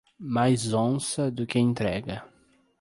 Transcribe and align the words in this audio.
Mais 0.19 0.73
onça 0.73 1.29
do 1.29 1.45
que 1.45 1.59
entrega. 1.59 2.25